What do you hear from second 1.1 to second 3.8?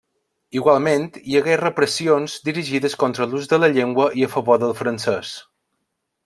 hi hagué repressions dirigides contra l'ús de la